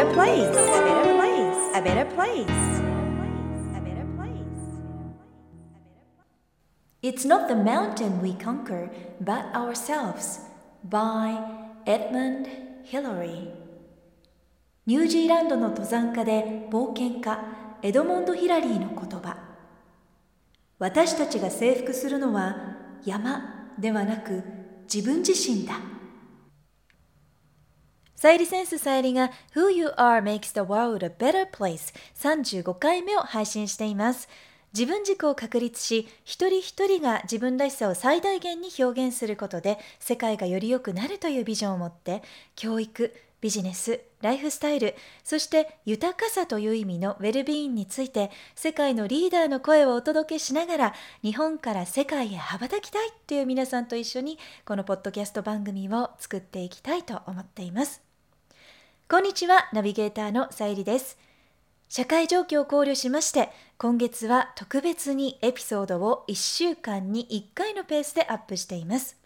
[0.00, 2.80] better place, a better place, a better place.
[7.02, 8.90] It's not the mountain we conquer,
[9.20, 10.40] but ourselves.
[10.82, 11.36] By
[11.86, 12.48] Edmund
[12.84, 13.52] Hillary
[14.86, 17.38] ニュージーランドの登山家で冒険家
[17.82, 19.36] エドモンド・ヒラリーの言葉
[20.78, 22.56] 私たちが征服するのは
[23.04, 24.42] 山ではなく
[24.92, 25.74] 自分自身だ
[28.20, 34.28] さゆりセンスさゆりが Who You Are Makes the World a Better Place 35回目を配信しています。
[34.74, 42.22] 自分軸を確立し、一人一人が自分らしさを最大限に表現することで、世界がより良くなるというビジョンを持って、
[42.56, 58.09] 教育、ビジネス、ライフスタイル、そして豊かさという意味のウェルビーンについて、世界のリーダーの声をお届けしながら、日本から世界へ羽ばたきたいという皆さんと一緒に、このポッドキャスト番組を作っていきたいと思っています。
[59.10, 61.18] こんにちは、ナビゲーターのさゆりです。
[61.88, 69.16] 社会状況を考慮しまして、今月は特別にエピソードを1週間に1回のペースでアップしています。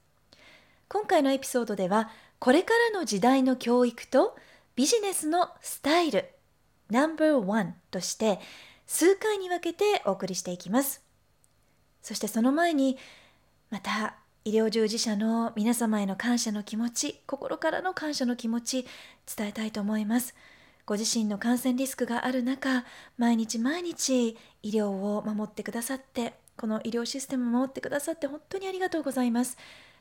[0.88, 4.38] 今回のエピソードでは、これからの時代の教育と
[4.74, 6.30] ビジネスのスタイル
[6.88, 8.40] ナンバーワンとして
[8.86, 11.02] 数回に分けてお送りしていきます。
[12.00, 12.96] そしてその前に
[13.68, 18.86] また医療従事者の皆様への感謝の気持ち心からの感謝の気持ち
[19.34, 20.34] 伝えたいと思います。
[20.84, 22.84] ご自身の感染リスクがある中
[23.16, 29.56] 毎日毎日医療を守ってくださってこの医療システムを守ってくださって本当にありがとうございます。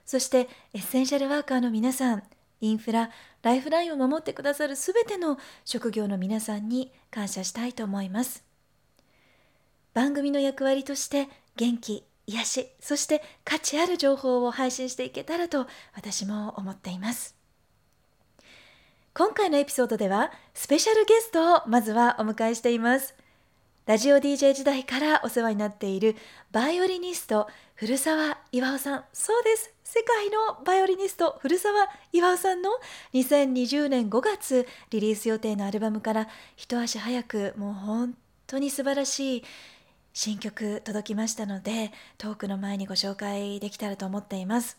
[0.05, 2.23] そしてエッセンシャルワーカーの皆さん
[2.59, 3.11] インフラ
[3.43, 8.43] ライフラインを守ってくださるすべての職業の皆さんに感謝したいと思います。
[9.93, 17.35] 番組の役割として元気癒しそして価値ある情報を配信していけたらと私も思っています。
[19.13, 23.15] 今回のエピソードではスペシャルゲストをまずはお迎えしています。
[23.85, 26.15] ラジオ DJ 時代からお世話になっている
[26.51, 29.03] バイオリニスト古澤巌さん。
[29.11, 29.73] そうです。
[29.83, 32.71] 世界のバイオリニスト古澤巌さんの
[33.13, 38.15] 2020年5月リリース予定のアルバムから一足早くもう本
[38.47, 39.43] 当に素晴らしい
[40.13, 44.77] 新曲届きましたのでトークの前にご紹介できたらと思っています。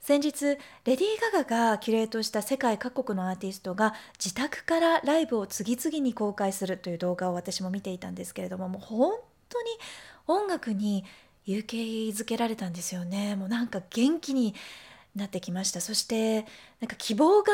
[0.00, 0.98] 先日レディー・
[1.32, 9.14] ガガがキュレートした世界各国のアーティストが自宅からライブを次々に公開するという動画を私も見ていたんですけれどももう本
[9.48, 9.70] 当に
[10.26, 11.04] 音楽に
[11.46, 11.76] 勇気
[12.10, 13.34] づけられたんですよね。
[13.34, 14.54] もうなんか元気に
[15.14, 15.80] なってきました。
[15.80, 16.42] そして
[16.80, 17.52] なんか希望が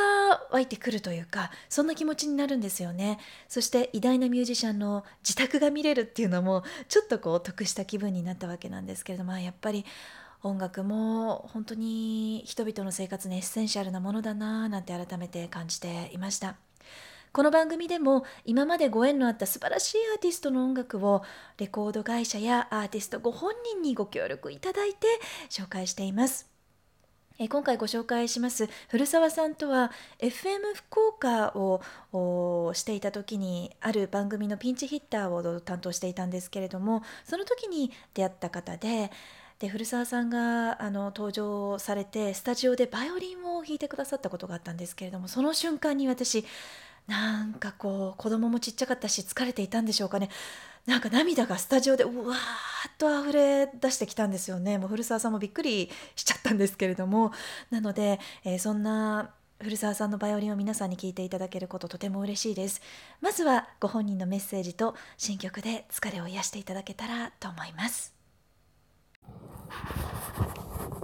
[0.51, 3.19] 湧いてくるというかそんな気持ちになるんですよね。
[3.49, 9.85] そして偉大なミュージシャンの自宅が見れるっていうのもちょっとこう得した気分になったわけなんですけれどもやっぱり
[10.43, 16.57] 音楽も本当に人々の生活にエッセンシャルなものだなぁなんて改めて感じていました。
[17.33, 21.23] この番組でも今までご縁のあった素晴らしいアーティストの音楽を
[21.59, 25.07] レコード会社やアーティストご本人にご協力いただいて
[25.49, 26.50] 紹介しています。
[27.43, 39.11] え今回ご紹介します古澤さんとは FM 福岡をしていた時にある番組のピンチヒッターを担当していたんですけれどもその時に出会った方で
[39.59, 46.45] で古澤さんがあの登場されてスタジオでバイオリンを弾いてくださったことがあったんですけれどもその瞬間に私
[47.11, 50.31] なんかこう子供もちっちゃかったし疲れていたんでしょうかね。
[50.87, 52.39] なんか涙がスタジオでうわー
[52.89, 54.79] っと溢れ出してきたんですよね。
[54.79, 57.33] もう古澤さんもびっくりしちゃったんですけれども。
[57.71, 62.81] なので、えー、そんな古澤さんのバイオリンを皆さんに聴いていただけることとても嬉しいです。
[63.21, 68.15] まずはご本人のメッセージと新曲で疲れを癒していただけたらと思います。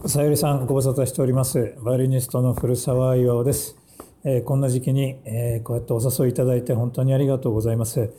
[0.07, 1.75] さゆりさんご無沙汰しております。
[1.83, 3.77] バイオリニストの古澤巌です、
[4.29, 8.11] え、こんな時期に、えー、こうやってお誘いいただいて本当にありがとうございます。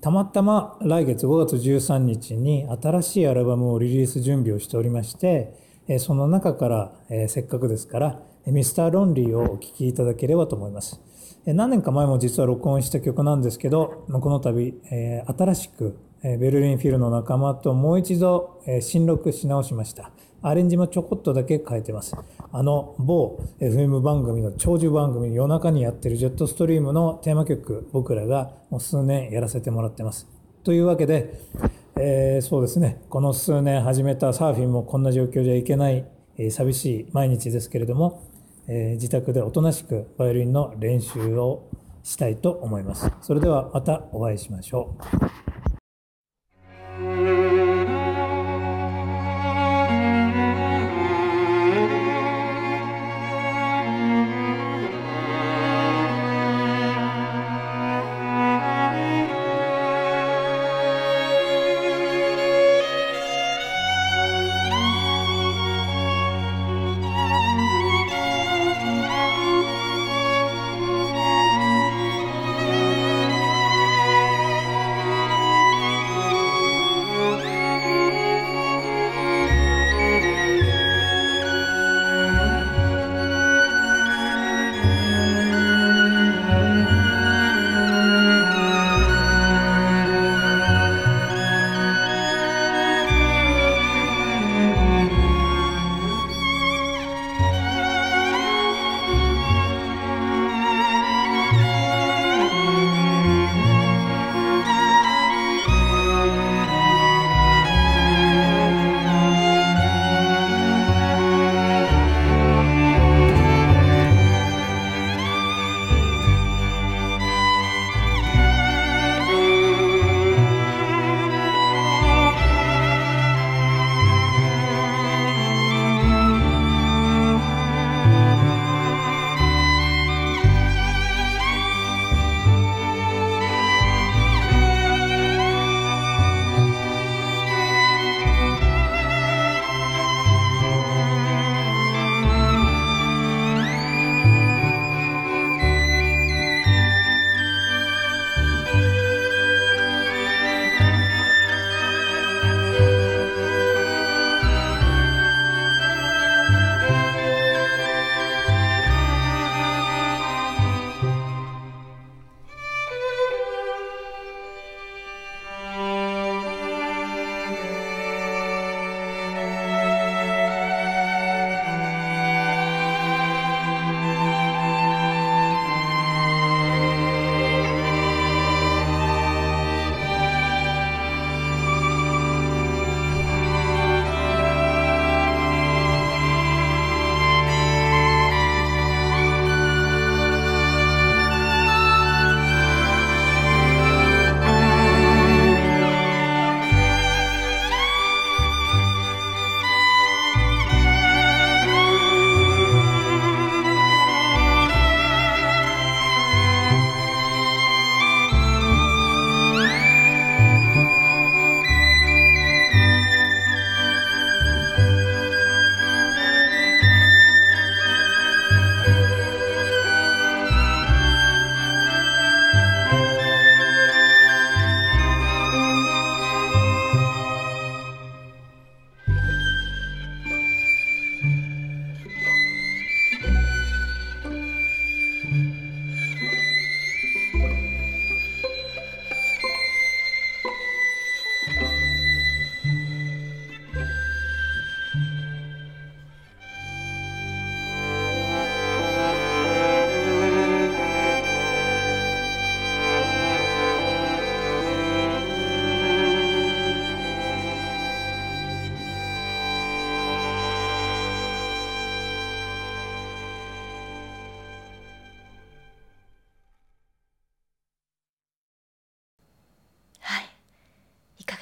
[0.00, 5.52] たまたま来月5月13日に新しいアルバムをリリース準備をしておりまして
[5.88, 11.00] えその中からえせっかくですからミスターロンリーをお聴きいただければと思います。
[11.44, 14.74] 何年か前も実は録音した曲なんですけどこの度
[15.36, 20.12] 新しくベルリンフィルの仲間ともう一度新録し直しました。
[20.42, 22.16] アレンジもちょこっとだけ変えてます。
[22.52, 30.28] あの某 FM 番組の長寿番組夜中にやってるジェットストリームのテーマ曲僕らがもう数年やらせてもらってます。
[30.64, 31.40] というわけで、
[31.96, 36.04] えー、そうですねこの数年始めたサーフィンもこんな状況じゃいけない、
[36.36, 38.22] えー、寂しい毎日ですけれども、
[38.66, 41.68] えー、自宅でおとなしくバイオリンの練習を
[42.02, 43.10] したいと思います。
[43.20, 44.94] それではまたお会いしましょ
[45.44, 45.47] う。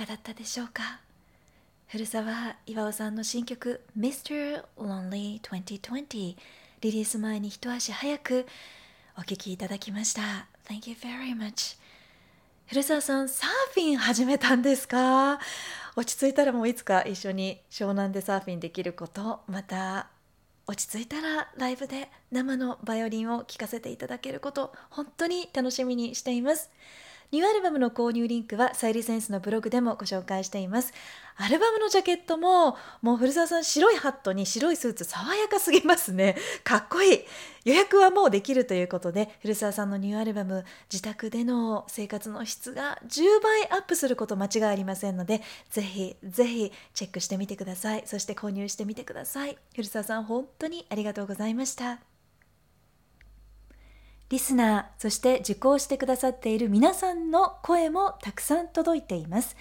[0.06, 1.00] かだったでしょうか？
[1.88, 4.62] 古澤岩尾さんの新曲 Mr.
[4.78, 6.36] Lonely 2020
[6.80, 8.46] リリース前に一足早く
[9.18, 10.22] お聴きいただきました。
[10.68, 11.76] Thank you very much
[12.68, 15.40] 古澤さんサーフィン始めたんですか？
[15.96, 20.06] 落ち着いたらもういつか一緒に湘南でサーフィンできることまた
[20.68, 26.70] 落ち着いたらライブで生のバイオリンを聴かせていただけること本当に楽しみにしています。
[27.32, 30.92] ニューアルバムの購入リンクはサイリセンスのブログでもご紹介しています。
[31.36, 36.36] アルバムのジャケットも、もう古澤さん白いハットに白いスーツ爽やかすぎますね。
[36.64, 37.20] かっこいい。
[37.64, 48.02] 予約はもうできるということで、古澤さんのニューアルバム、自宅での生活の質が10倍アップすること間違いありませんので、ぜひぜひチェックしてみてください。
[48.06, 49.58] そして購入してみてください。
[49.74, 52.15] 古澤さん本当にありがとうございました。
[54.28, 59.56] リスナー、そして受講してくださっている皆さんの声もたくさん届いています。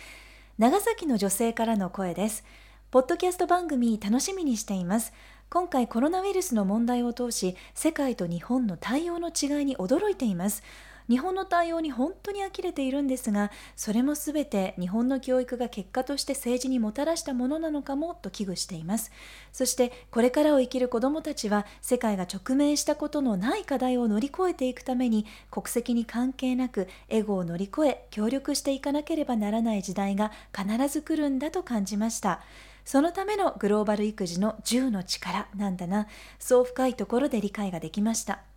[0.58, 2.44] 長崎の女性からの声です。
[2.90, 5.14] ポッドキャスト番組楽しみにしています。
[5.52, 10.64] 今回コロナウイルスの問題を通し、世界と日本の対応の違いに驚いています。
[11.10, 19.12] 日本の対応に本当に呆れているんですがそれも全て日本の教育が結果として政治にもたらしたものなのかもと危惧しています。
[19.52, 32.42] そしてこれからを生きる子どもたちは世界が直面したことのない課題を乗り越えていくために国籍に関係なくエゴを乗り越え協力していかなければならない時代が必ず来るんだと感じました。
[32.86, 36.08] そのためのグローバル育児の10の力なんだな。
[36.40, 38.55] そう深いところで理解ができました。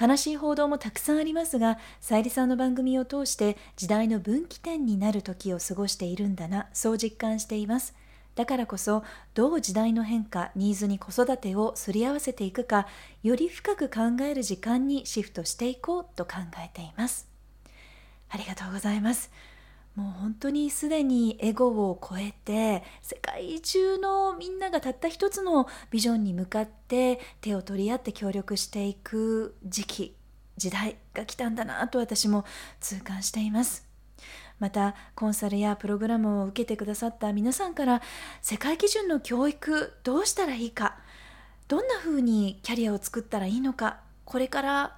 [0.00, 7.94] 悲しい報道もたくさんありますがさゆりさんの番組を通して時代の分岐点になる時を過ごしているんだなそう実感しています。
[8.34, 12.86] だからこそどう時代の変化ニーズに子育てをすり合わせていくか
[13.22, 17.28] より深く考える時間にシフトしていこうと考えています。
[18.30, 19.30] ありがとうございます。
[19.94, 30.16] もう本当にすでにエゴを超えて世界中のみんながたった一つのビジョンに向かって手を取り合って協力していく時期
[30.56, 32.44] 時代が来たんだなと私も
[32.80, 33.86] 痛感しています。
[34.58, 38.00] またコンサルやプログラムを受けてくださった皆さんから
[38.42, 40.98] 世界基準の教育どうしたらいいか
[41.66, 44.96] どんな風にキャリアを作ったらいいのかこれから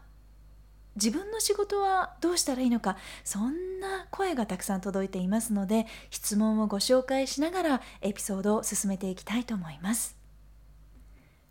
[0.97, 10.24] 自分の仕事はどうしたらいいのかそんな声がたくさん届いていますので質問をご紹介しながらエピソードを進めていきたいと思います。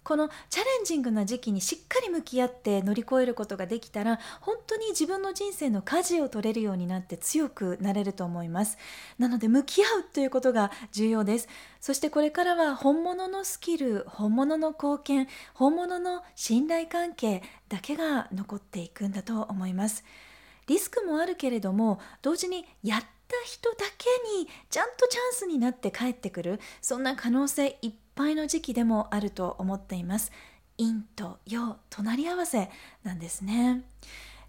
[0.03, 8.77] このチャレンジングな時期にしっかり向き合って乗り越えることができたら本当に自分の人生の舵を取れるようになって強くなれると思います。
[9.17, 11.48] なので向き合うということが重要です。
[11.79, 20.03] そしてこれからは本物のスキル本物の貢献本物の信頼関係だけが残っていくんだと思います。
[20.67, 23.07] リスクもあるけれども同時にやった
[23.45, 24.07] 人だけ
[24.39, 30.32] にちゃんとチャンスになって帰ってくるそんな可能性いっぱいの時期でもあると思っています。
[30.77, 32.70] 陰と陽隣り合わせ
[33.03, 33.84] なんですね。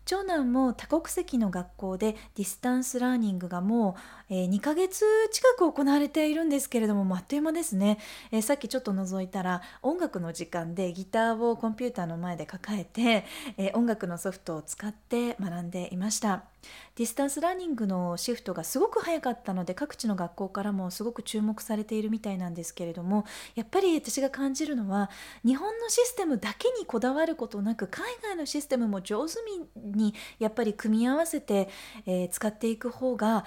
[0.07, 3.97] 長男も多国籍の学校で distance learning がも
[4.31, 7.99] う、え、2ヶ月近く行われているんですけれどもあっという間ですね、
[8.31, 13.25] え、さっきちょっと覗いたら音楽の時間でギターをコンピューターの前で抱えて、
[13.57, 16.54] え、音楽のソフトを使って学んでいました。
[16.97, 25.11] distance learning のシフトがすごく早かったので各地の学校からもすごく注目されているみたいなんですけれどもやっぱり私が感じるのは
[25.45, 29.35] 日本のシステムだけにこだわることなく海外のシステムも上手
[29.77, 31.69] にやっぱり組み合わせて、
[32.07, 33.45] えー、使っていく方が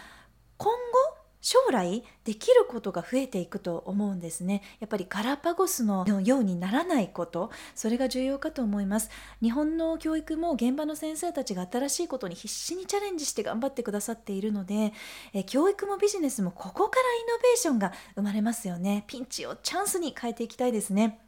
[0.57, 1.16] 今後
[1.47, 4.63] 将来できることが増えていくと思うんですね。
[4.81, 9.09] やっぱりガラパゴスのようにならないことそれが重要かと思います。
[9.41, 14.91] 日本の教育も現場の先生たちが新しいことに必死にチャレンジして頑張ってくださっているので
[15.31, 19.05] え教育もビジネスもここからイノベーションが生まれますよね。
[19.07, 21.21] ピンチをチャンスに変えていきたいですね。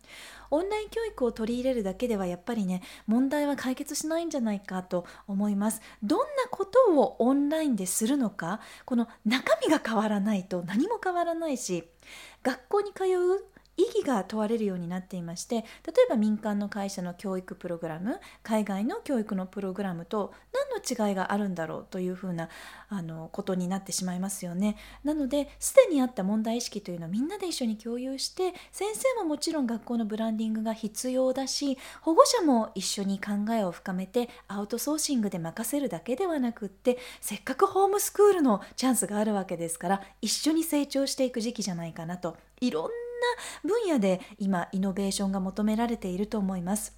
[0.51, 5.82] オンライン教育を取り入れるだけではやっぱりね問題は解決しないんじゃないかと思います。
[6.03, 11.84] どんなことをオンラインでするのかこの中身が変わらないと何も変わらないし
[12.44, 22.50] 学校に通う意義が問われるようになっていまして例えば民間の会社の教育プログラム海外の教育のプログラムと何の違いがあるんだろうというふうな
[22.89, 24.75] あのことになってしまいますよね。
[25.03, 43.09] なのですでにあった問題意識というのをみんなで一緒に共有して先生ももちろん学校のブランディングが必要だし保護者も一緒に考えを深めてアウトソーシングで任せるだけではなくってせっかくホームスクールのチャンスがあるわけですから一緒に成長していく時期じゃないかなといろんな
[43.63, 46.97] 分野で今イノベーションが求められていると思います。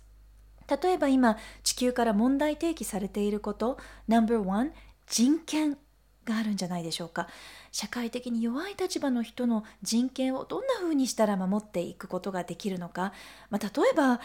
[0.81, 4.71] 例えば今地球から問題提起されていること No.1
[5.07, 5.77] 人権
[6.23, 7.27] があるんじゃないでしょうか
[7.71, 13.13] 社会的に弱い立場の人の人権をどんなふうにしたら守っていくことができるのか、
[13.49, 14.21] まあ、例えば、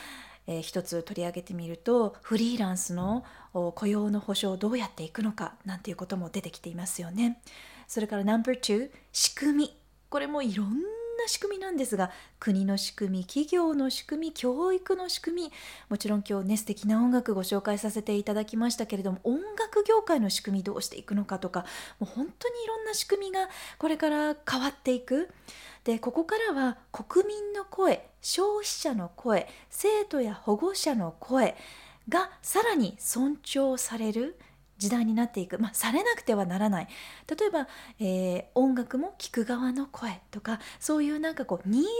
[0.46, 7.40] えー、一つ取り上げてみるとフリーランスの雇用の保障をどうやっていくのかなんていうことも出てきていますよね。
[7.88, 9.76] それから No.2 仕組み
[10.08, 15.52] これもいろんなな仕組みなんですが国の仕組み企業の仕組み教育の仕組み
[15.88, 21.64] もちろん今日ね素敵な音楽ご紹介させていただきましたけれども音楽業界の仕組みどうしていくのかとか
[21.98, 25.28] もう本当にいろんな仕組みがこれから変わっていく。
[25.84, 31.54] でここからは国民の声消費者の声生徒や保護者の声
[32.08, 34.36] がさらに尊重される
[34.78, 36.88] 時代になっていく、まあ、されなくてはならない。
[37.28, 37.68] 例えば、
[37.98, 41.90] えー、音楽も聴く側の声とかそういうなんかこうニーズに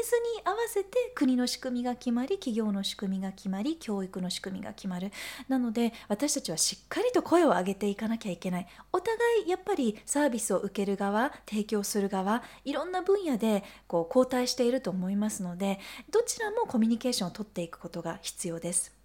[0.45, 5.11] 合わせて国の仕組みが決まり企業の仕組みが決まり教育の仕組みが決まる。
[5.49, 8.67] なので私たちはしっかりと声を上げていかなきゃいけない。
[8.93, 9.17] お互
[9.47, 15.79] いやっぱりサービスを受ける側提供する側いろんな分野でこう交代していると思いますので
[16.11, 18.96] どちらもコミュニケーションをとっていくことが必要です。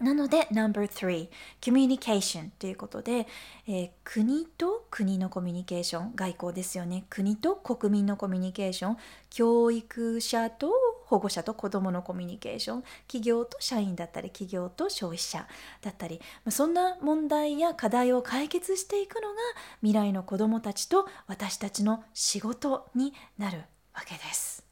[0.00, 1.28] なので No.3
[1.64, 3.26] コミュニケーションということで、
[3.66, 8.96] えー、国と国のコミュニケーション外交ですよね国と国民のコミュニケーション
[9.30, 10.70] 教育者と
[11.06, 15.46] 保護者と子どものコミュニケーション企業と社員だったり企業と消費者
[15.80, 19.34] だったりそんな問題や課題を解決していくのが
[19.80, 23.58] 未来の子どもたちと私たちの仕事になる
[23.94, 24.67] わけです。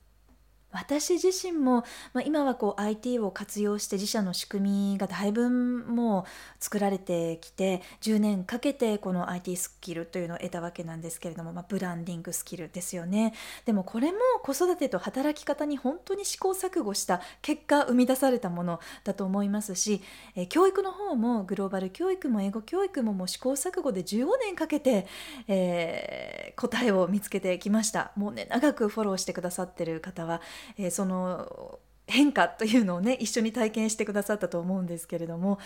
[0.76, 6.24] 私自身も、まあ、今はこう IT を活用して自社の仕組みがだいぶもう
[6.58, 13.34] 作られてきて10年かけてこの IT スキルというのを得たわけなんですけれども、まあ、ブランディングスキルですよね。
[13.64, 20.02] でもこれも子育てと働き方に本当に試行錯誤した結果生み出されたものだと思いますし、
[20.34, 25.06] え教育の方もグローバル教育も英語教育ももう試行錯誤で15年かけて、
[25.48, 28.12] えー、答えを見つけてきました。
[28.16, 30.40] もうね長くフォローしてくださってる方は
[30.76, 35.58] えー、その変化というのをね 一緒に体験してくださったと思うんですけれども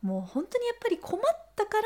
[0.00, 1.22] もう本当にやっぱり困っ
[1.54, 1.84] たから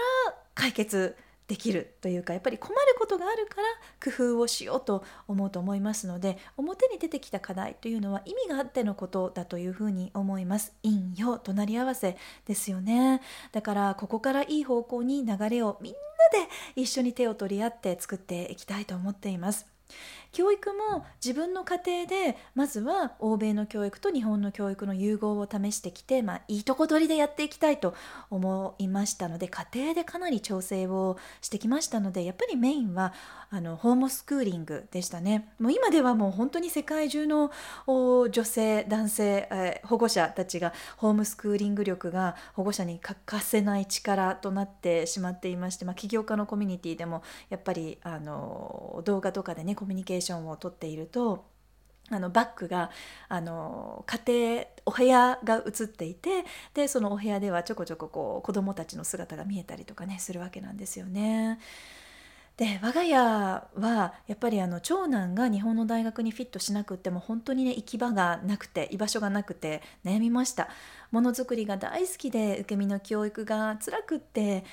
[0.55, 1.17] 解決
[1.49, 3.69] できるというかやっぱり困ることがあるから
[4.03, 10.75] 工夫をしようと思うと思いますので表に出てきた課題というのは意味があってのことだというふうに思います。
[10.83, 13.21] 陰陽隣り合わせですよね。
[13.53, 15.99] だからここからいい方向に流れをみんな
[16.77, 19.76] で一緒に手を取り合って作っていきたいと思っています。
[20.33, 27.95] 教育も自分の家庭でまずは欧米の教育と日本の教育の融合を試してきて、まあ、いいとこ取りでやっていきたいと
[28.29, 33.15] 思いましたので家庭でかなり調整をしてきましたのでやっぱりメインは
[33.49, 35.49] あのホームスクーリングでしたね。
[35.61, 37.53] もう今ではもう本当に世界中の
[37.87, 51.45] 女性男性、えー、保護者たちがホームスクーリング力が保護者に欠かせない力となってしまっていまして、まあ、起業家のコミュニティでもやっぱりあの動画とかでねコミュニケーションをとっていると
[52.09, 52.91] あのバッグが
[53.29, 61.59] あの家庭お部屋が映っていてでそのお部屋ではちょこちょここう子どもたちの姿が見えたりとかねするわけなんですよね。
[62.57, 70.69] で我が家はやっぱりあの長男が日本の大学にフィットしなくっても本当にね行き場がなくて居場所がなくて悩みました
[71.11, 74.65] ものづくりが大好きで受け身の教育が辛くって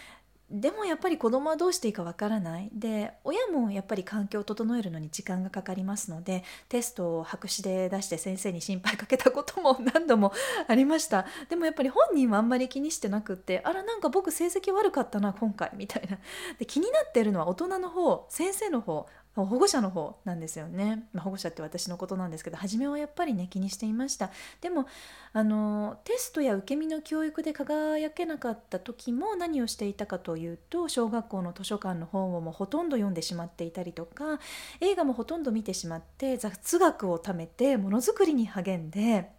[0.54, 2.70] でもやっぱり子供はどうしていいかわからない。
[2.72, 10.32] で親もやっぱり環境を整えるのに時間がかかりますのでテストを白紙で出して先生に心配かけたことも何度も
[10.68, 11.26] ありました。
[11.50, 16.20] でもやっぱり本人はあんまり気にしてなくってあらなんか僕成績悪かったな今回みたいな。
[16.60, 19.08] で気になってるのは大人の方先生の方。
[19.36, 24.30] 保護者の方なんですよね、まあ、保護者って私のことなんですけど初めはやっぱりね気にしていました
[24.62, 24.86] でも
[25.34, 34.40] あのテストや受け身の教育で輝けなかった時も何をしていたかというと小学校の図書館の本をもうほとんど読んでしまっていたりとか
[34.82, 39.32] 映画もほとんど見てしまって雑学を貯めてものづくりに励んで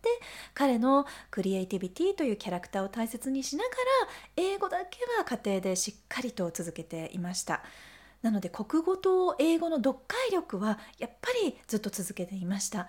[0.00, 0.08] で
[0.54, 3.76] 彼のクリエイティビティというキャラクターを大切にしながら
[4.36, 7.62] 英語だけは家庭でしっかりと続けていました。
[8.22, 12.88] なので国語と英語の読解力はやっぱりずっと続けていました。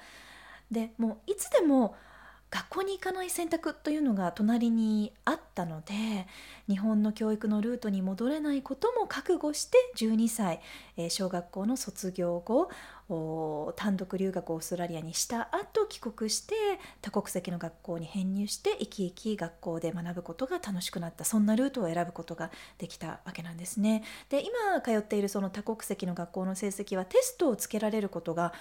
[0.71, 1.95] でもういつでも
[2.51, 6.27] 学校に行かない選択というのが隣にあったので
[6.67, 10.61] 日本の教育のルートに戻れないことも覚悟して12歳、
[11.09, 12.69] 小学校の卒業後
[13.75, 16.53] 単独留学をオーストラリアにした後帰国して
[17.01, 24.03] 多国籍の学校に編入して生き生き学校で学ぶことが楽しくなったそんなルートを選ぶことができたわけなんですね。
[24.29, 28.53] で今通っているその多国籍の学校の成績はテストをつけられることが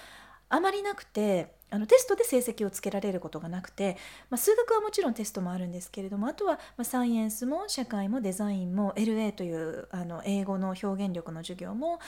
[0.49, 3.97] あまりなくてあのテストで成績をつけられることがなくて、
[4.29, 11.99] まあ、数学はもちろんテストもあるんですけれどもあとは、まあ、サイエンスも社会もデザインも LA というあの英語の表現力の授業も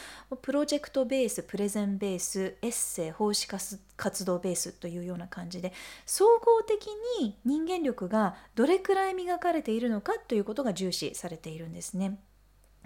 [0.42, 5.74] プロジェクトベースプレゼンベースエッセイ奉仕活動ベースというような感じで
[6.06, 6.88] 総合的
[7.20, 12.20] に人間力がどれくらい磨かれているのかということが重視されているんですね。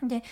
[0.03, 0.23] で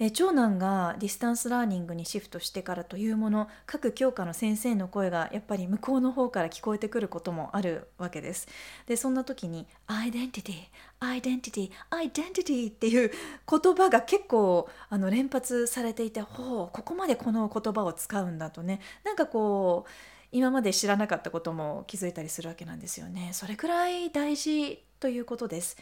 [0.00, 8.46] え長男が distance learning にシフトしてからというもの各教科の先生の声がやっぱり向こうの方から聞こえてくることもあるわけです。
[8.86, 10.56] でそんな時に「アイデンティティ
[11.00, 19.90] アイデンティティアイデンティティ」っていう言葉が結構あの連発されていてほうここまでこの言葉を使うんだとねなんかこう
[20.30, 23.30] 今まで知らなかったことも気づいたりするわけなんですよね。
[23.32, 25.76] それくらい大事ということです。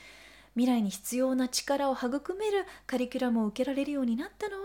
[0.57, 4.63] 未来に必要な力を育めるカリキュラムを受けられるようになったのは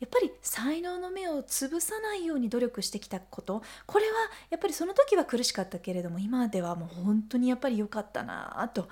[0.00, 3.62] やっぱり才能の目を潰さないように努力してきたこと。
[3.86, 4.12] これは
[4.50, 8.88] やっぱりその時は苦しかったけれども今ではもう本当にやっぱり良かったなと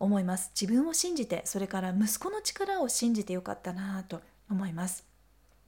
[0.00, 0.50] 思います。
[0.60, 5.13] 自分を信じてそれから息子の力を信じて良かったなと思います。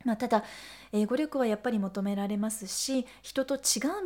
[0.05, 0.45] まあ、ただ
[0.93, 3.61] 英語力はやっぱり求められますし人と違う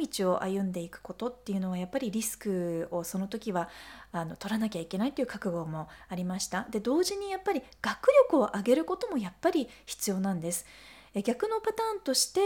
[0.08, 3.68] 道を歩んでいくことっていうのはやっぱりリスクをその時は
[4.12, 6.66] あの取らなきゃいけないという覚悟もありました。
[6.70, 10.64] で同時にやっぱり学力を上げることもやっぱり必要なんです。
[11.14, 12.40] え逆のパターンとして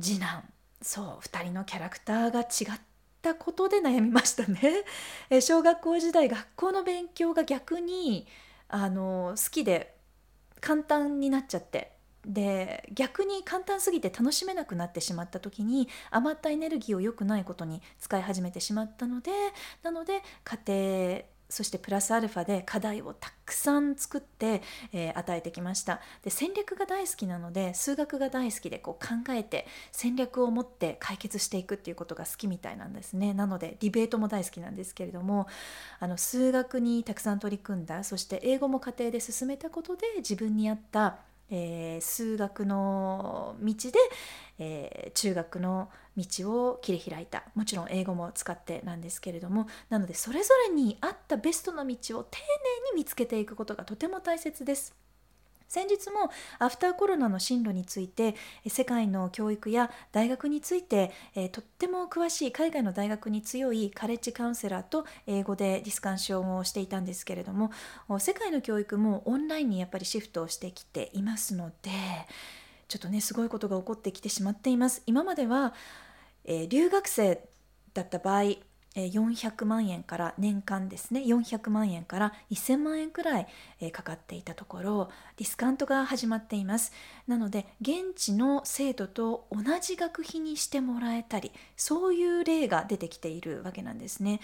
[0.00, 0.44] 次男。
[0.80, 2.80] そう2人のキャラクターが違っ
[3.20, 4.84] たことで悩みましたね。
[5.30, 8.26] え小学校時代学校の勉強が逆に
[8.68, 9.94] あの好きで
[10.60, 11.92] 簡単になっちゃって。
[12.26, 19.30] で逆に簡単すぎて楽しめなくなってしまった時に余ったエネルギーを良くないことに使い始めてしまったので
[19.82, 24.62] なので家庭そしてプラスアルファで課題をたくさん作って、
[24.94, 26.00] えー、与えてきました。
[26.22, 33.34] で戦略が大好きなので数学が大好きでこう考えて戦略を持って解決していくっていうことが好きみたいなんですね。
[33.34, 35.46] なのでディベートも大好きなんですけれども
[36.00, 41.18] あの数学にたくさん取り組んだそして英語も家庭で進めたことで自分に合った
[41.54, 43.98] えー、数学の道で、
[44.58, 54.96] えー、中学の道を切り開いたもちろん英語も使ってなんですけれどもなのでそれぞれに合ったベストの道を丁寧に見つけていくことがとても大切です。
[55.72, 58.34] 先日もアフターコロナの進路について
[58.66, 67.70] 世界の教育や大学について、えとっても詳しい海外の大学に強いカレッジカウンセラーと英語でディスカッションをしていたんですけれども
[68.18, 71.90] 世界の教育もオンラインにやっぱりシフトをしてきていますので
[72.88, 75.02] ちょっとねすごいことが起こってきてしまっています。
[75.06, 75.72] 今までは、
[76.44, 77.42] え、留学生
[77.94, 78.56] だった場合
[78.94, 83.46] 400万円から年間ですね400万円から1000万円くらい
[83.92, 86.92] かかっていたところディスカウントが始まっています。
[87.26, 94.40] なので現地の生徒と同じ学費にしてもらえたりそういう例が出てきているわけなんですね、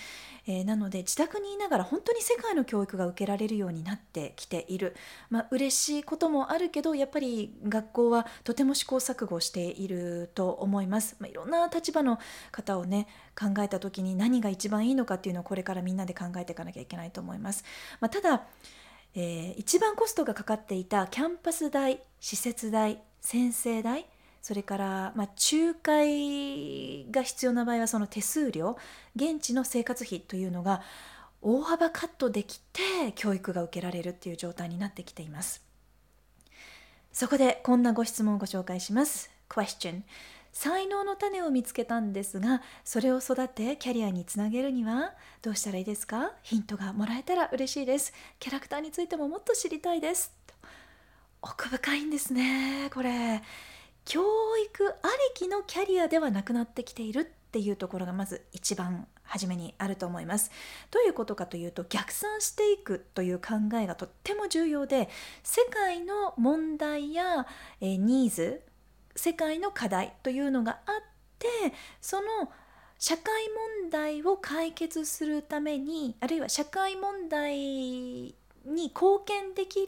[0.47, 4.97] えー、なので自宅にいながら本当に世界の教育が受けられるようになってきている。
[5.31, 12.19] まあ嬉しいこともあるけどやっぱり学校はとても試行錯誤していると思います、まあ、いろんな立場の
[12.51, 13.07] 方をね
[13.39, 17.65] 考えた時に何が一番いいのかっていうのをこれからみんなで考えていかなきゃいけないと思います。
[18.01, 18.43] まあ、ただ、
[19.15, 24.07] えー、一番コストがかかっていたキャンパス代施設代先生代
[24.43, 28.77] それから、まあ、仲介が必要な場合はその手数料
[29.15, 30.83] 現地の生活費というのが
[31.41, 35.63] 大幅カットできて教育が受けられるっていう状態になってきています。
[37.13, 39.31] そこでこんなご質問をご紹介します。
[39.49, 40.03] Question
[40.59, 46.33] 才能の種を見つけたんですがそれを育てキャリアにつなげるにはどうしたらいいですか？
[46.43, 48.13] ヒントがもらえたら嬉しいです。
[48.41, 50.35] キャラクターについてももっと知りたいです。
[51.43, 53.41] 奥深いんですねこれ。
[54.05, 54.21] 教
[54.65, 55.01] 育あり
[55.35, 60.51] きのキャリアではなくなってきているっていうところがまず一番初めにあると思います。
[60.91, 65.09] どういうことかというと逆算していくという考えがとっても重要で
[65.45, 67.47] 世界の問題や、
[67.81, 68.63] え、ニーズ
[69.19, 71.03] 世界の課題というのがあっ
[71.39, 71.49] て
[72.01, 72.25] その
[72.99, 73.25] 社会
[73.83, 79.85] 問題を解決するためにあるいは社会問題に貢献でき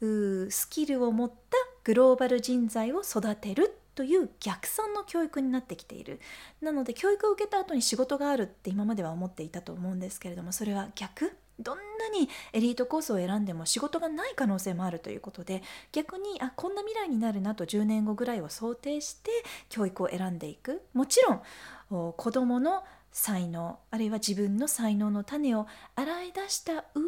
[0.00, 6.20] るスキルを持ったグローバル人材を育てるという逆算の教育になってきている。
[6.60, 11.36] なので教育を受けた後に仕事があるって今までは思っていたと思うんですけれどもそれは逆？
[11.60, 19.30] どんなにエリートコースを選んでも仕事がない可能性もあるということで逆にあこんな未来になるなと10年後ぐらいを想定して
[19.68, 20.82] 教育を選んでいく。
[20.94, 27.02] もちろん子どもの才能あるいは自分の才能の種を洗い出した上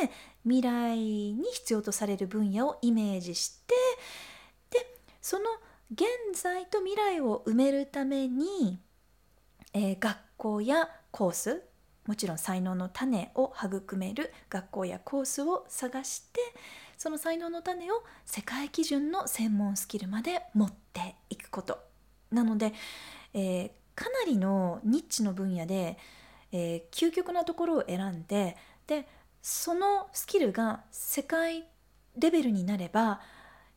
[0.00, 0.10] で
[0.44, 3.74] 未来に必要とされる分野をイメージして
[4.70, 4.86] で
[5.20, 5.44] その
[5.92, 8.80] 現在と未来を埋めるために
[9.78, 11.62] えー、学校やコース
[12.06, 16.40] もちろん才能の種を育める学校やコースを探して
[16.96, 21.78] その才能の種を世界基準の専門スキルまで持っていくこと。
[22.30, 22.72] なので、
[23.34, 25.98] えー、かなりのニッチの分野で、
[26.52, 29.06] えー、究極なところを選んでで
[29.42, 31.64] そのスキルが世界
[32.18, 33.20] レベルになれば、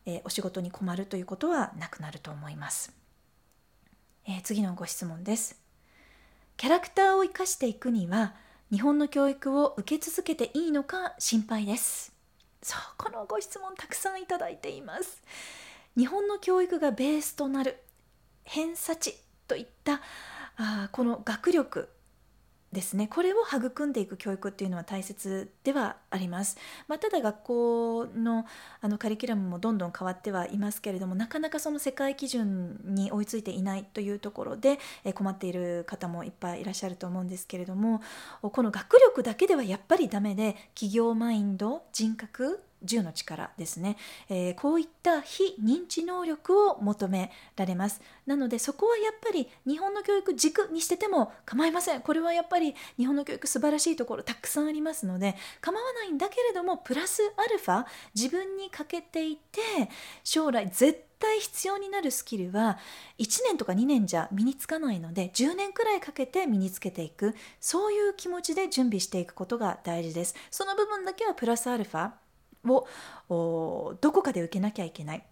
[0.04, 2.92] えー、お仕事に困るということはなくなると思います、
[4.26, 5.69] え、次のご質問です。
[6.60, 8.34] キャラクターを生かしていくには
[8.70, 12.12] 日本の教育を受け続けていいのか心配です。
[12.62, 15.22] そうこのご質問たくさんいただいています。
[15.96, 17.78] 日本の教育がベースとなる
[18.44, 19.14] 偏差値
[19.48, 20.02] といった
[20.58, 21.88] あこの学力
[22.72, 23.08] ですね。
[23.08, 26.56] これを育んでいく教育っていうのは大切ではあります、
[26.86, 28.46] まあ、ただ学校の
[28.80, 34.78] あのカリキュラムもどんどん変わってはいますけれどもなかなかその世界基準に追いついていないというところで
[35.14, 38.00] 困っている方もいっぱいいらっしゃると思うんですけれども
[38.40, 43.96] この学力だけではやっぱりダメで企業マインド人格10の力ですね、
[44.28, 48.00] えー、こういった非認知能力を求められます。
[48.26, 52.00] なのでそこはやっぱり日本の教育軸にしてても構いません。
[52.00, 59.60] これはやっぱり日本の教育素晴らしいところたくさんありますので構わないんだけれどもプラスアルファ自分に欠けていて
[60.24, 62.78] 将来絶対必要になるスキルは
[63.18, 67.34] 1年とか2年じゃ身につかないので10年くらいかけて身につけていく。
[67.60, 70.34] そういう気持ちで準備していくことが大事です。
[70.50, 72.10] その部分だけはプラスアルファ
[72.66, 72.86] を
[74.00, 75.24] どこかで受けなきゃいけない。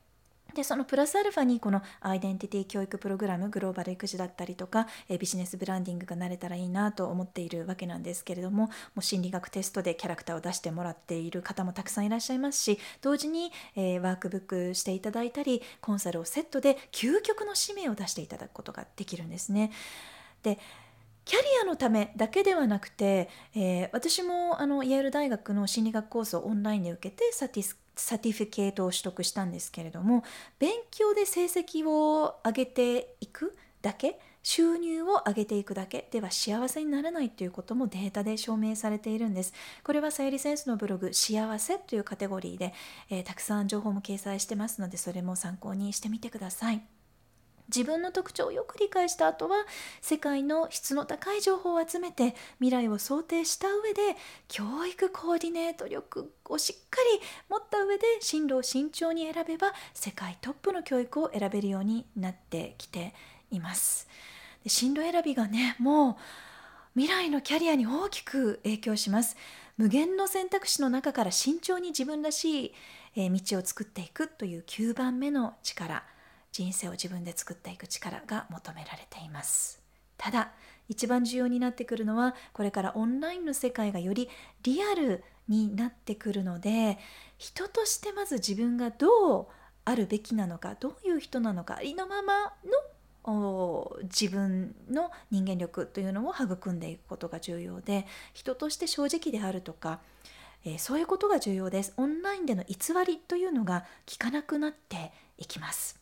[0.55, 19.71] でそのプラスアルファにこのアイデンティティ教育プログラムグローバル育児だったりとかえビジネスブランディングが慣れたらいいなと思っているわけなんですけれどももう心理学テストでキャラクターを出してもらっている方もたくさんいらっしゃいますし同時に、えー、ワークブックしていただいたりコンサルをセットで究極の使命を出していただくことができるんですね。
[20.43, 20.59] で
[21.29, 30.25] キャリアのためだけではなくて、えー、私もあのイェール大学の心理学コースをオンラインで受けて certi certificate を取得したんですけれども
[30.59, 39.53] 勉強で成績を上げていくだけ収入を上げていくだけでは幸せにならないということもデータで証明されているんです
[39.85, 42.73] これはさゆりセンスのブログ「幸せ」というカテゴリーで、
[43.11, 46.98] えー、たくさん情報も掲載してますのでそれも参考にしてみてください。
[47.69, 49.65] 自分の特徴をよく理解した後は
[50.01, 54.17] 世界の質の高い情報を集めて未来を想定した上で
[54.49, 63.15] 教育コーディネート力をしっかり持った上で進路を慎重に選べば世界トップの教育を選べるようになってきて
[63.51, 64.09] います。
[64.65, 66.17] で進路選びがねもう
[66.95, 69.37] 未来のキャリアに大きく影響します。
[69.77, 72.73] 無限の選択肢の中から慎重に自分らし
[73.15, 76.03] い道を作っていくという9番目の力。
[76.53, 79.83] 人生を自分で作っていく力が求められています。
[80.17, 80.53] ただ
[80.89, 84.29] 一番重要になってくるのはこれからオンラインの世界がより
[84.63, 86.99] リアルになってくるので
[87.37, 89.47] 人としてまず自分がどう
[89.85, 100.01] あるべきなのかどういう人なのかありのままの自分の人間力というのを育んでいくことが重要で人として正直であるとか、
[100.65, 101.93] えー、そういうことが重要です。
[101.97, 105.98] オンラインでの偽りというのが効かなくなっていきます。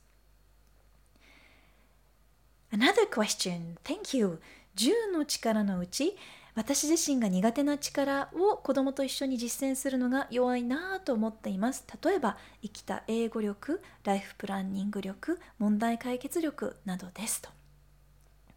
[2.77, 3.79] Another question.
[3.85, 4.39] Thank you.
[4.77, 6.15] 10の力のうち
[6.55, 11.87] 私自身が苦手な力を子供と一緒に実践するのが弱いなぁと思っています。
[12.05, 17.56] 例えば生きた英語力、ライフプランニング力、問題解決力などですと。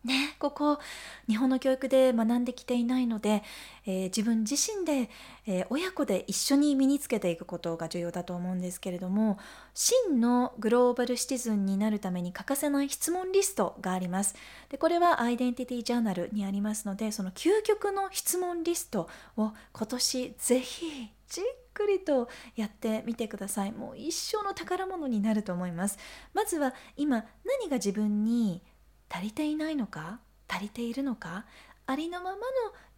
[0.06, 0.80] ね、ここ
[1.28, 3.44] 日本の教育で学んできていないので、
[3.86, 5.10] えー、自分自身で、
[5.46, 9.38] えー、親子で一緒に身につけていくことが重要だと思うんですけれども
[9.74, 14.36] 真のグローバルシティズンになるために欠かせない質問リストがあります。
[14.70, 23.74] でこれはアイデンティティジャーナルにありますのでその究極の質問リストを今年ぜひじっくりとやってみてください。
[23.74, 25.98] もう一生の宝物になると思います。
[26.34, 28.62] まずは今何が自分に
[29.10, 30.20] 足りていないのか？
[30.48, 31.46] 足りているのか？
[31.86, 32.42] ありのままの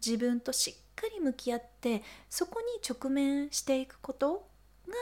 [0.04, 4.46] 自分としっかり向き合ってそこに直面していくこと
[4.86, 4.94] が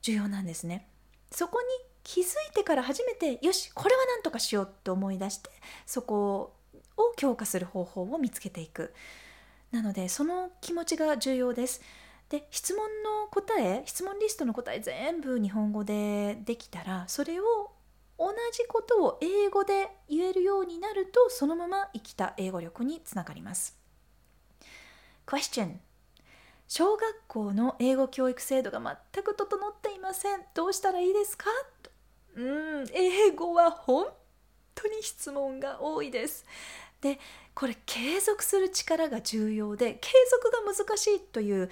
[0.00, 0.88] 重要なんですね。
[1.30, 1.66] そこに
[2.02, 5.50] 気づいてから初めてよしこれは何とかしようと思い出して
[5.86, 6.52] そこ
[6.96, 8.92] を強化する方法を見つけていく。
[9.70, 11.80] なのでその気持ちが重要です。
[12.28, 17.71] で質問の答え質問リストの答え全部日本語でできたらそれを
[18.24, 23.76] 同じことを英語で言えるようになるとそのまま生きた英語力につながります。
[25.26, 25.76] Question
[26.68, 28.80] 小学校の英語教育制度が
[29.12, 30.40] 全く整っていません。
[30.54, 31.46] どうしたらいいですか？
[32.34, 32.40] う
[32.84, 34.06] ん、英語は本
[34.74, 36.46] 当に質問が多いです。
[37.00, 37.18] で
[37.54, 41.70] これ継続する力が重要で継続が難しいという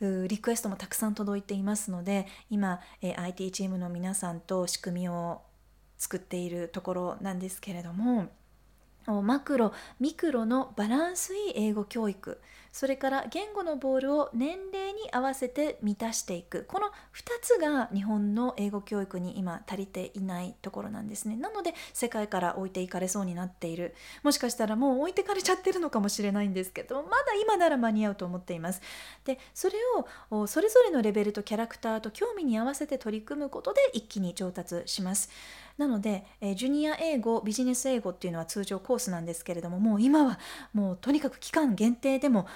[0.00, 5.42] リクエストもたくさん届いていますので今、え IT チームの皆さんと仕組みを
[5.98, 8.28] 作っているところなんですけれども
[9.06, 12.40] マクロミクロのバランスいい英語教育
[12.72, 16.64] それから言語のボールを年齢に合わせて満たしていく。
[16.68, 16.92] この2
[17.42, 21.36] つが日本の英語教育に今足りていないところなんですね。
[21.36, 23.94] なので世界から置いていかれそうになっている。
[24.22, 28.80] もしかしたらもう置いてかれちゃってるのかもしれないんですけどまだ今なら間に合うと思っています。
[29.24, 29.76] でそれ
[30.30, 35.30] をそれぞれのレベルとキャラクターと興味に合わせて取り組むことで一気に上達します。
[35.78, 40.40] なので、えジュニア英語ビジネス英語っていうのは通常コースなんですけれどももう今は
[40.74, 42.48] もうとにかく期間限定でも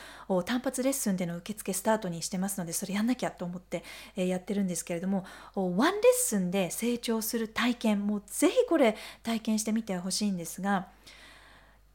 [0.44, 3.84] 単発レッスンでの受付スタートにしてますのでそれやんなきゃと思って、
[4.16, 10.88] えやってるんですけれどもワンレッスンで成長する体験もうぜひこれ体験してみてほしいんですが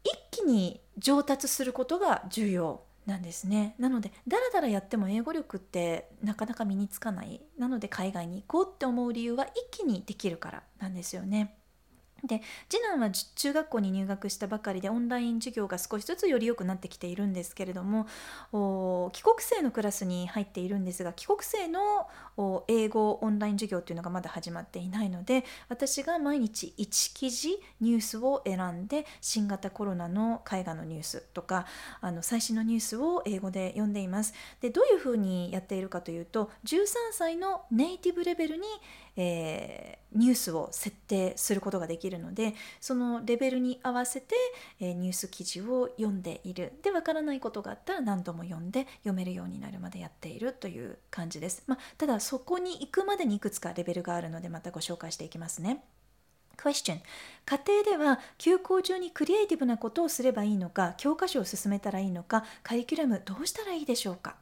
[0.03, 11.56] 一気に上達することが重要なんですねなのでだらだらやっても英語力ってなかなか身につかないなので海外に行こうって思う理由は一気にできるからなんですよね。
[12.25, 18.07] で次男は中学校に入学したばかりでオンライン授業が少しずつより良くなってきているんですけれども
[19.13, 22.07] 帰国生のクラスに入っているんですが帰国生の
[22.67, 31.65] 英語オンライン授業というのがまだ始まっていないので私が毎日1記事ニュースを選んで新型コロナの絵画のニュースとか
[32.01, 34.33] あの最新のニュースを英語で読んでいます。
[34.61, 38.63] でどういうふうにやっているかというと13歳のネイティブレベルに
[39.19, 44.35] えー、ニュースを設定することができるのでそのレベルに合わせて、
[44.79, 46.73] えー、ニュース記事を読んでいる。
[46.81, 55.83] でわからないことがあったら何度も読んで読めるようになるまでやっているという感じです、まあ、ただそこに行くまでにいくつかレベルがあるのでまたご紹介していきますね。
[56.57, 57.01] Question
[57.45, 64.35] 家庭では休校中にクリエイティブなことをすればいいのか教科書を進めたらいいのかカリキュラムどうしたらいいでしょうか？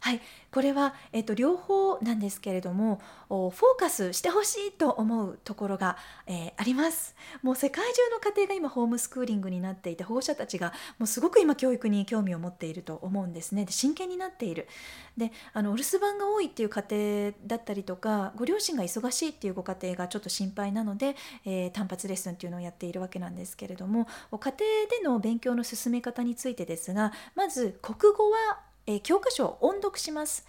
[0.00, 7.14] はい、これは、えっと、両方なんですけれどもフォーカスしてほしいと思うところが、えー、あります。
[7.42, 13.64] もう世界中の家庭が今ホームスクーリングになっていて保護者たちがもうすごく今教育に興味を持っていると思うんですね。
[13.64, 14.68] で真剣になっている。
[15.16, 24.56] であのお留守番が多いっていう家庭だったりとかご両親が忙しいっていうご家庭がちょっと心配なので、えー、単発レッスンっていうのをやっているわけなんですけれども家庭で
[25.04, 30.46] の勉強の進め方についてですがまず国語はえ教科書を音読します、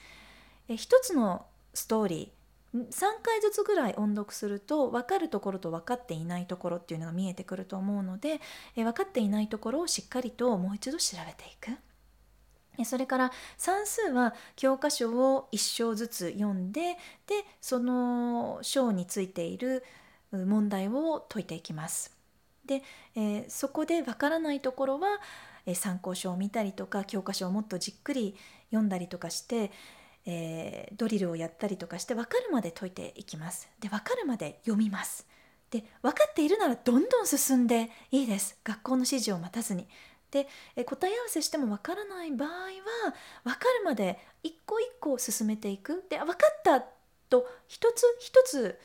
[0.70, 2.38] えー、一つのストーリー
[2.78, 2.86] 3
[3.24, 8.42] 回ずつぐらい音読すると分かるところと分かっていないところっていうのが見えてくると思うので、
[8.76, 11.78] え分かっていないところをしっかりともう一度調べていく。
[12.86, 16.94] それから算数は教科書を1章ずつ読んで
[17.26, 19.84] でその章についている
[20.32, 22.16] 問題を解いていきます。
[22.66, 22.84] で、
[23.16, 25.08] えー、そこでわからないところは
[25.68, 28.36] え参考書を見たりとか教科書をもっとじっくり
[28.72, 29.70] 読んだりとかして、
[30.26, 33.70] えー、ドリルをやったりとかして分かるまで解いていきます。
[33.80, 35.28] で分かるまで読みます。
[35.70, 38.58] で分かっているならどんどん進んでいいです。
[38.64, 39.88] 学校の指示を待たずに。
[40.32, 40.48] で
[40.86, 42.68] 答え合わせしても分からない場合は
[43.46, 46.84] 分かるまで一個一個進めていくで分かった
[47.30, 48.78] と一つ一つ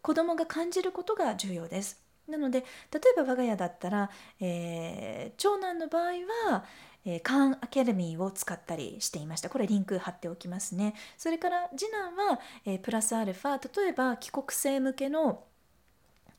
[0.00, 2.07] 子どもが感じることが重要です。
[2.28, 4.10] なので例えば我が家だったら、
[4.40, 6.02] えー、長男の場合
[6.50, 6.64] は、
[7.04, 9.48] えー、カーンアカデミーを使ったりしていました。
[9.48, 10.94] これリンク貼っておきますね。
[11.16, 13.80] それから次男は、えー、プラスアルファ。
[13.80, 15.44] 例えば帰国生向けの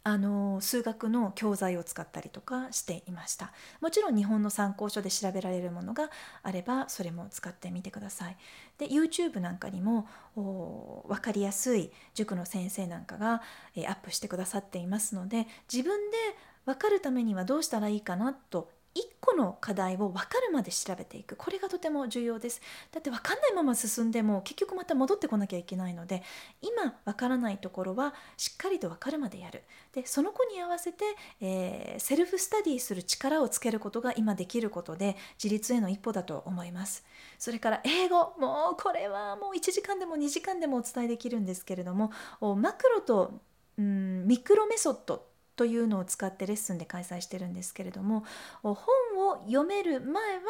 [0.09, 3.53] あの数学の教材を使ったりとかしていました。
[3.79, 6.09] もちろん日本の参考書で調べられるものが
[6.41, 8.37] あればそれも使ってみてください。
[8.79, 13.43] で YouTube なんかにも分かりやすい塾の先生なんかが、
[13.75, 16.17] えアップしてくださっていますので自分で
[16.65, 21.35] 分かるためにはどうしたらいいかなと1個の課題を分かるまで調べていく。
[21.35, 22.61] これがとても重要です。
[22.91, 26.23] だって分かんないまま進んでも結局また戻ってこなきゃいけないので
[26.61, 29.63] 今分からないところはしっかりと分かるまでやる。
[29.93, 31.05] でその子に合わせて、
[31.41, 37.05] えー、 self study する力をつけることが今できることで自立への一歩だと思います。
[37.37, 38.33] それから英語。
[38.39, 42.11] もうこれはもう1時間でも2時間でもお伝えできるんですけれども
[42.55, 43.41] マクロと
[43.77, 45.28] うんミクロメソッド
[45.59, 48.23] というのを使ってレッスンで開催してるんですけれども
[48.63, 48.77] 本
[49.17, 50.41] を読める前は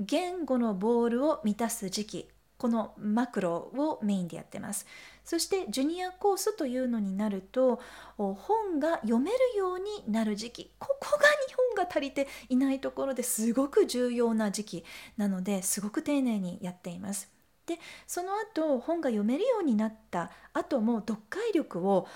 [0.00, 4.86] 言語のボールを満たす時期このマクロをメインでやってます。
[5.22, 7.78] そしてジュニアコースというのになると
[8.16, 14.84] 本が読めるようになる時期ここが日本が足りていないところですごく重要な時期
[15.18, 17.33] なのですごく丁寧にやっています。
[17.66, 22.06] でその後本が読めるようになった後も読解力を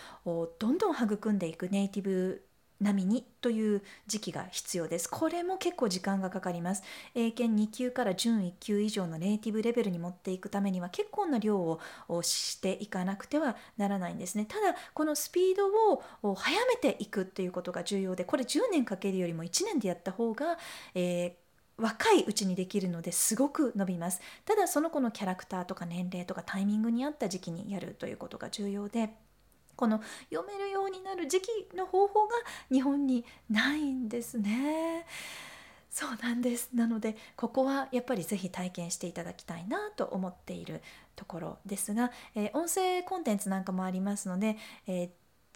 [0.59, 2.45] どんどん育んでいくネイティブ
[2.81, 5.11] 並みにという時期が必要です。
[5.11, 6.83] これも結構時間がかかります。
[7.15, 11.81] 英検2級から準1級以上のネイティブレベルに持っていくためには結構な量を
[12.23, 14.47] していかなくてはならないんですね。
[14.47, 15.67] ただこのスピード
[16.23, 20.57] を早めていくっていうことが重要でこれ10年かけるよりも1年でやった方が、
[20.95, 21.48] えー
[21.79, 29.11] 若いうちにできるのですごく伸びますただその子のキャラクターとか年齢とかタイミングに合った時期にやるということが重要で
[29.77, 32.35] この読めるようになる時期の方法が
[32.71, 35.07] 日本にないんですね。
[35.89, 40.83] そうなんですなのでここはやっぱりぜひ体験していただきたいなと思っている
[41.17, 45.09] ところですが、えー、音声コンテンツなんかもありますので、えー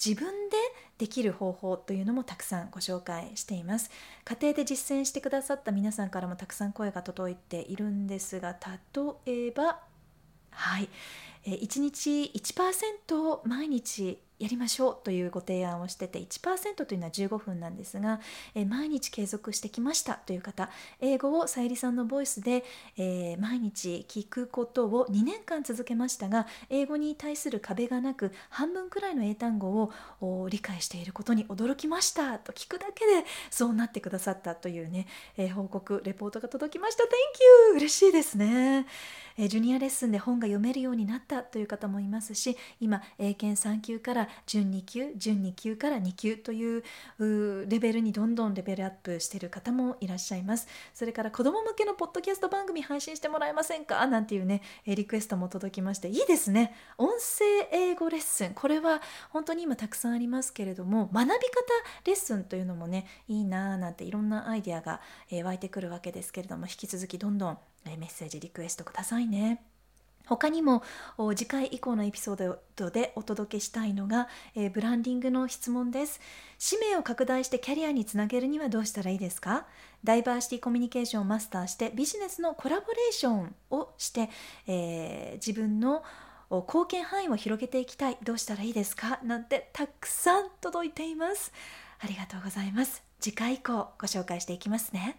[0.05, 0.57] 自分で
[0.99, 3.91] できる方法というのもたくさんご紹介しています。
[4.25, 8.57] 家庭で実践してくださった皆さんからもたくさん声が届いているんですが
[9.27, 9.81] 例えば
[10.51, 10.89] はい。
[11.45, 18.19] 1日1%毎日やりましょうというご提案をしてて1%というのは15分なんですが、
[18.57, 20.69] え毎日継続してきましたという方
[21.01, 22.65] 英語をさゆりさんのボイスで、
[22.97, 29.91] えー、毎日聞くことを2年間続けましたが英語に対する壁がなく半分くらいの英単語
[30.21, 37.05] を理解していることに驚きましたと聞くだけでそうなってくださったというね、えー、報告レポートが届きました。
[37.05, 37.09] Thank
[37.71, 37.77] you!
[37.77, 38.87] 嬉しいですね、
[39.39, 46.83] え、ジュニアレッスンで本が読めるようになったという方もいますし今英検3級から準2級準2級から2級という
[47.19, 50.67] レベルにどんどんレベルアップしてる方もいらっしゃいます。
[50.95, 54.07] それから子ども向けのポッドキャスト番組配信してもらえませんか？
[54.07, 56.75] なんていうねリクエストも届きましていいですね。
[56.99, 58.55] 音声英語レッスン。
[58.55, 61.37] これは本当に今たくさんありますけれども学び方
[62.05, 69.63] レッスンというのもねいいなーなんていろんなアイデアが、湧いてくるわけですけれども引き続きどんどんメッセージリクエストくださいね。
[70.27, 70.85] 他にも
[71.35, 76.21] 次回以降のエピソードでお届けしたいのが、えー、ブランディングの質問です。
[76.59, 79.67] 使命を拡大してキャリアにつなげるにはどうしたらいいですか？
[80.05, 84.31] ダイバーシティコミュニケーションをマスターしてビジネスのコラボレーションをして、
[84.69, 86.05] えー、自分の
[86.51, 88.17] 貢献範囲を広げていきたい。
[88.23, 89.19] どうしたらいいですか？
[89.25, 91.53] なんてたくさん届いています。
[91.99, 93.03] ありがとうございます。
[93.21, 95.19] 次回以降ご紹介していきますね。